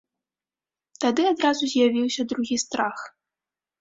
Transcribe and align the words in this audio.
Тады 1.03 1.21
адразу 1.33 1.63
з'явіўся 1.73 2.21
другі 2.33 2.55
страх. 2.67 2.97